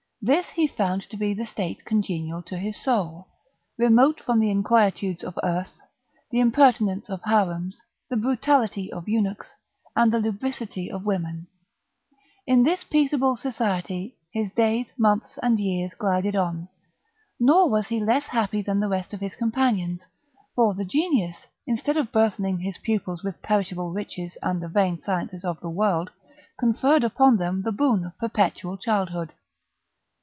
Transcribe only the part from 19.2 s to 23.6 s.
his companions; for the Genius, instead of burthening his pupils with